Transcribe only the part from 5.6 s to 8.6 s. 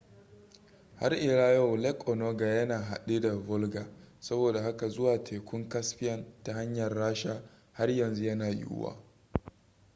caspian ta hanyar rasha har yanzu yana